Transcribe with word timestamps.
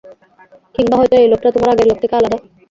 কিংবা 0.75 0.95
হয়তো 0.99 1.15
এই 1.17 1.27
লোকটা 1.31 1.49
তোমার 1.51 1.71
আগের 1.73 1.87
লোক 1.89 1.97
থেকে 2.01 2.15
আলাদা? 2.19 2.37